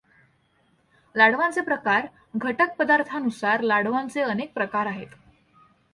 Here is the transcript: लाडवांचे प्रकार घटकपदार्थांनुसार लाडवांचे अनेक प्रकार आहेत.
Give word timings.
लाडवांचे 1.15 1.61
प्रकार 1.61 2.05
घटकपदार्थांनुसार 2.35 3.61
लाडवांचे 3.61 4.21
अनेक 4.21 4.53
प्रकार 4.53 4.85
आहेत. 4.85 5.07